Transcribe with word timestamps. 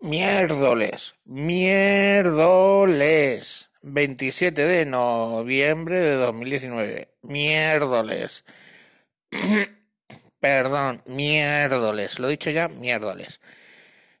Miérdoles, 0.00 1.14
miérdoles. 1.26 2.40
27 3.82 4.66
de 4.66 4.86
noviembre 4.86 6.00
de 6.00 6.14
2019. 6.14 7.14
Miérdoles. 7.22 8.46
Perdón, 10.40 11.02
miérdoles. 11.04 12.18
Lo 12.18 12.28
he 12.28 12.30
dicho 12.30 12.48
ya, 12.48 12.68
miérdoles. 12.68 13.42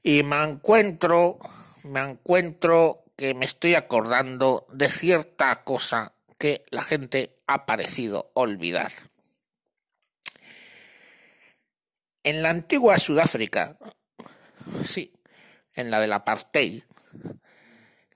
Y 0.02 0.22
me 0.22 0.42
encuentro, 0.42 1.38
me 1.82 2.00
encuentro 2.00 3.04
que 3.16 3.32
me 3.32 3.46
estoy 3.46 3.74
acordando 3.74 4.66
de 4.72 4.90
cierta 4.90 5.64
cosa 5.64 6.14
que 6.38 6.62
la 6.70 6.84
gente 6.84 7.38
ha 7.46 7.64
parecido 7.64 8.30
olvidar. 8.34 8.92
En 12.22 12.42
la 12.42 12.50
antigua 12.50 12.98
Sudáfrica, 12.98 13.78
sí, 14.84 15.14
en 15.74 15.90
la 15.90 16.00
del 16.00 16.12
apartheid, 16.12 16.82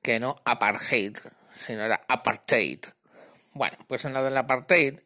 que 0.02 0.20
no 0.20 0.36
apartheid, 0.44 1.16
sino 1.54 1.82
era 1.82 2.00
apartheid. 2.08 2.80
Bueno, 3.52 3.76
pues 3.88 4.04
en 4.04 4.12
la 4.12 4.22
del 4.22 4.36
apartheid, 4.36 5.00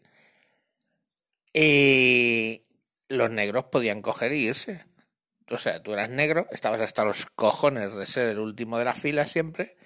eh, 1.55 2.63
los 3.09 3.31
negros 3.31 3.67
podían 3.67 4.03
coger 4.03 4.33
y 4.33 4.47
irse. 4.49 4.85
O 5.51 5.59
sea, 5.59 5.83
tú 5.83 5.93
eras 5.93 6.11
negro, 6.11 6.47
estabas 6.51 6.81
hasta 6.81 7.05
los 7.05 7.27
cojones 7.27 7.95
de 7.95 8.07
ser 8.07 8.29
el 8.29 8.39
último 8.39 8.79
de 8.79 8.85
la 8.85 8.95
fila 8.95 9.27
siempre, 9.27 9.77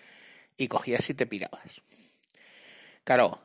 y 0.56 0.68
cogías 0.68 1.08
y 1.10 1.14
te 1.14 1.26
pirabas. 1.26 1.82
Claro, 3.04 3.42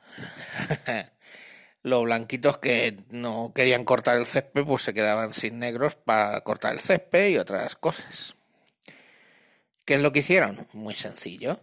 los 1.84 2.04
blanquitos 2.04 2.58
que 2.58 2.98
no 3.10 3.54
querían 3.54 3.86
cortar 3.86 4.18
el 4.18 4.26
césped, 4.26 4.66
pues 4.66 4.84
se 4.84 4.94
quedaban 4.94 5.34
sin 5.34 5.60
negros 5.60 5.96
para 5.96 6.42
cortar 6.42 6.74
el 6.74 6.80
césped 6.80 7.30
y 7.30 7.38
otras 7.38 7.76
cosas. 7.76 8.36
¿Qué 9.88 9.94
es 9.94 10.02
lo 10.02 10.12
que 10.12 10.20
hicieron? 10.20 10.68
Muy 10.74 10.96
sencillo. 10.96 11.62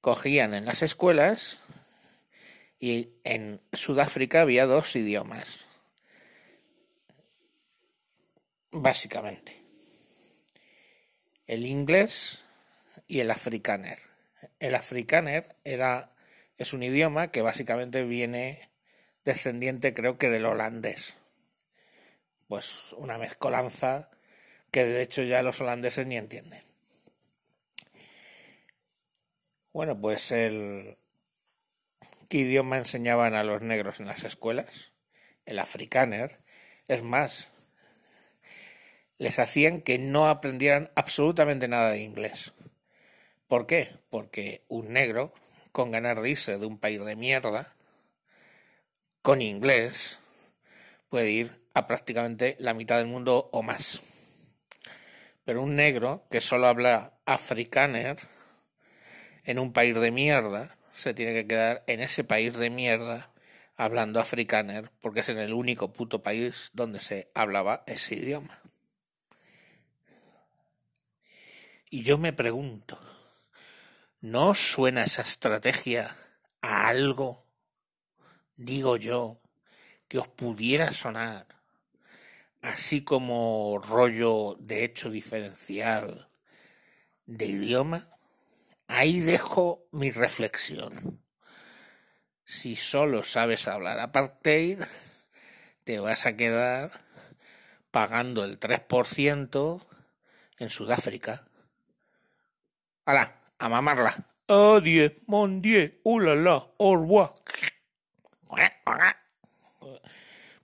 Cogían 0.00 0.54
en 0.54 0.64
las 0.64 0.80
escuelas 0.80 1.58
y 2.78 3.10
en 3.22 3.60
Sudáfrica 3.70 4.40
había 4.40 4.64
dos 4.64 4.96
idiomas. 4.96 5.58
Básicamente. 8.70 9.62
El 11.46 11.66
inglés 11.66 12.46
y 13.06 13.20
el 13.20 13.30
afrikaner. 13.30 13.98
El 14.58 14.74
afrikaner 14.74 15.56
era 15.64 16.14
es 16.56 16.72
un 16.72 16.82
idioma 16.82 17.30
que 17.30 17.42
básicamente 17.42 18.04
viene 18.04 18.70
descendiente 19.26 19.92
creo 19.92 20.16
que 20.16 20.30
del 20.30 20.46
holandés. 20.46 21.18
Pues 22.48 22.94
una 22.94 23.18
mezcolanza 23.18 24.08
que 24.70 24.86
de 24.86 25.02
hecho 25.02 25.22
ya 25.22 25.42
los 25.42 25.60
holandeses 25.60 26.06
ni 26.06 26.16
entienden. 26.16 26.69
Bueno, 29.72 30.00
pues 30.00 30.32
el... 30.32 30.98
¿Qué 32.28 32.38
idioma 32.38 32.78
enseñaban 32.78 33.34
a 33.34 33.44
los 33.44 33.62
negros 33.62 34.00
en 34.00 34.06
las 34.06 34.24
escuelas? 34.24 34.92
El 35.46 35.58
afrikaner. 35.58 36.40
Es 36.88 37.02
más, 37.02 37.50
les 39.18 39.38
hacían 39.38 39.80
que 39.80 39.98
no 39.98 40.28
aprendieran 40.28 40.90
absolutamente 40.96 41.68
nada 41.68 41.90
de 41.90 42.02
inglés. 42.02 42.52
¿Por 43.46 43.66
qué? 43.66 43.96
Porque 44.08 44.64
un 44.68 44.92
negro, 44.92 45.34
con 45.72 45.90
ganar 45.90 46.20
de 46.20 46.30
irse 46.30 46.58
de 46.58 46.66
un 46.66 46.78
país 46.78 47.04
de 47.04 47.16
mierda, 47.16 47.76
con 49.22 49.42
inglés, 49.42 50.18
puede 51.10 51.30
ir 51.30 51.60
a 51.74 51.86
prácticamente 51.86 52.56
la 52.58 52.74
mitad 52.74 52.98
del 52.98 53.06
mundo 53.06 53.50
o 53.52 53.62
más. 53.62 54.02
Pero 55.44 55.62
un 55.62 55.76
negro 55.76 56.26
que 56.30 56.40
solo 56.40 56.66
habla 56.66 57.12
afrikaner, 57.26 58.16
en 59.50 59.58
un 59.58 59.72
país 59.72 59.94
de 59.94 60.12
mierda, 60.12 60.78
se 60.92 61.12
tiene 61.12 61.34
que 61.34 61.46
quedar 61.46 61.82
en 61.88 62.00
ese 62.00 62.22
país 62.22 62.56
de 62.56 62.70
mierda 62.70 63.32
hablando 63.76 64.20
afrikaner, 64.20 64.92
porque 65.00 65.20
es 65.20 65.28
en 65.28 65.38
el 65.38 65.54
único 65.54 65.92
puto 65.92 66.22
país 66.22 66.70
donde 66.72 67.00
se 67.00 67.30
hablaba 67.34 67.82
ese 67.86 68.14
idioma. 68.14 68.60
Y 71.90 72.04
yo 72.04 72.16
me 72.16 72.32
pregunto, 72.32 72.96
¿no 74.20 74.54
suena 74.54 75.02
esa 75.02 75.22
estrategia 75.22 76.14
a 76.60 76.86
algo, 76.86 77.44
digo 78.56 78.96
yo, 78.96 79.40
que 80.06 80.18
os 80.18 80.28
pudiera 80.28 80.92
sonar, 80.92 81.46
así 82.62 83.02
como 83.02 83.80
rollo 83.82 84.56
de 84.60 84.84
hecho 84.84 85.10
diferencial 85.10 86.28
de 87.26 87.46
idioma? 87.46 88.19
Ahí 88.90 89.20
dejo 89.20 89.86
mi 89.92 90.10
reflexión. 90.10 91.22
Si 92.44 92.74
solo 92.74 93.22
sabes 93.22 93.68
hablar 93.68 94.00
apartheid, 94.00 94.80
te 95.84 96.00
vas 96.00 96.26
a 96.26 96.36
quedar 96.36 96.90
pagando 97.92 98.44
el 98.44 98.58
3% 98.58 99.86
en 100.58 100.70
Sudáfrica. 100.70 101.46
¡Hala! 103.06 103.40
¡A 103.60 103.68
mamarla! 103.68 104.26
Adieu, 104.48 105.14
mon 105.28 105.62
dieu, 105.62 106.00
ulala, 106.02 106.66
au 106.76 106.96
revoir. 106.96 107.34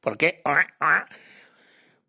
¿Por 0.00 0.19
qué? 0.19 0.42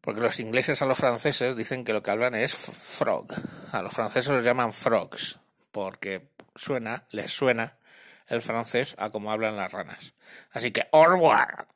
Porque 0.02 0.22
los 0.22 0.40
ingleses 0.40 0.82
a 0.82 0.88
los 0.88 0.98
franceses 0.98 1.56
dicen 1.56 1.86
que 1.86 1.94
lo 1.94 2.02
que 2.02 2.10
hablan 2.10 2.34
es 2.34 2.56
frog. 2.56 3.28
A 3.72 3.84
los 3.84 3.94
franceses 3.94 4.34
los 4.34 4.44
llaman 4.44 4.74
frogs 4.74 5.38
porque 5.78 6.32
suena, 6.56 7.06
les 7.12 7.32
suena 7.32 7.78
el 8.26 8.42
francés 8.42 8.96
a 8.98 9.12
como 9.12 9.32
hablan 9.32 9.58
las 9.58 9.72
ranas. 9.72 10.16
Así 10.52 10.72
que, 10.72 10.90
au 10.92 11.06
revoir. 11.06 11.68